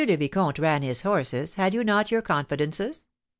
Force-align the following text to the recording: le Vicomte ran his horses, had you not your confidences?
le 0.03 0.17
Vicomte 0.17 0.57
ran 0.57 0.81
his 0.81 1.03
horses, 1.03 1.53
had 1.53 1.75
you 1.75 1.83
not 1.83 2.09
your 2.09 2.23
confidences? 2.23 3.05